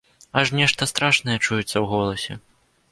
[0.41, 2.33] Аж нешта страшнае чуецца ў голасе.